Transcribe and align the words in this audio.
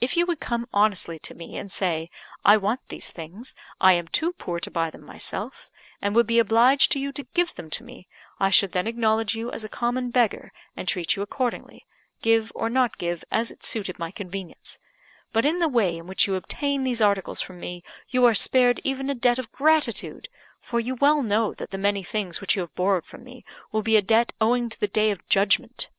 If 0.00 0.16
you 0.16 0.26
would 0.26 0.38
come 0.38 0.68
honestly 0.72 1.18
to 1.18 1.34
me 1.34 1.56
and 1.56 1.72
say, 1.72 2.08
'I 2.44 2.58
want 2.58 2.86
these 2.86 3.10
things, 3.10 3.56
I 3.80 3.94
am 3.94 4.06
too 4.06 4.30
poor 4.34 4.60
to 4.60 4.70
buy 4.70 4.90
them 4.90 5.02
myself, 5.02 5.72
and 6.00 6.14
would 6.14 6.28
be 6.28 6.38
obliged 6.38 6.92
to 6.92 7.00
you 7.00 7.10
to 7.10 7.24
give 7.34 7.52
them 7.56 7.68
to 7.70 7.82
me,' 7.82 8.06
I 8.38 8.48
should 8.48 8.70
then 8.70 8.86
acknowledge 8.86 9.34
you 9.34 9.50
as 9.50 9.64
a 9.64 9.68
common 9.68 10.10
beggar, 10.10 10.52
and 10.76 10.86
treat 10.86 11.16
you 11.16 11.22
accordingly; 11.22 11.84
give 12.22 12.52
or 12.54 12.70
not 12.70 12.96
give, 12.96 13.24
as 13.32 13.50
it 13.50 13.64
suited 13.64 13.98
my 13.98 14.12
convenience. 14.12 14.78
But 15.32 15.44
in 15.44 15.58
the 15.58 15.66
way 15.66 15.98
in 15.98 16.06
which 16.06 16.28
you 16.28 16.36
obtain 16.36 16.84
these 16.84 17.00
articles 17.02 17.40
from 17.40 17.58
me, 17.58 17.82
you 18.08 18.24
are 18.24 18.36
spared 18.36 18.80
even 18.84 19.10
a 19.10 19.16
debt 19.16 19.40
of 19.40 19.50
gratitude; 19.50 20.28
for 20.60 20.78
you 20.78 20.94
well 20.94 21.24
know 21.24 21.52
that 21.54 21.70
the 21.70 21.76
many 21.76 22.04
things 22.04 22.40
which 22.40 22.54
you 22.54 22.60
have 22.60 22.76
borrowed 22.76 23.04
from 23.04 23.24
me 23.24 23.44
will 23.72 23.82
be 23.82 23.96
a 23.96 24.00
debt 24.02 24.32
owing 24.40 24.68
to 24.68 24.78
the 24.78 24.86
Day 24.86 25.10
of 25.10 25.28
Judgment." 25.28 25.90